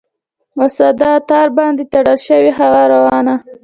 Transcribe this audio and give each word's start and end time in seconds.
وساده! 0.59 1.11
تار 1.29 1.47
باندې 1.57 1.83
تړلی 1.91 2.15
شي 2.25 2.43
هوا 2.59 2.83
روانه؟ 2.93 3.35